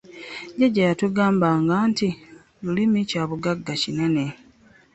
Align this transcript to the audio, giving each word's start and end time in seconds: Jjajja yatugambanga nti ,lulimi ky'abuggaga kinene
Jjajja 0.55 0.81
yatugambanga 0.89 1.75
nti 1.89 2.07
,lulimi 2.63 2.99
ky'abuggaga 3.09 3.73
kinene 3.81 4.25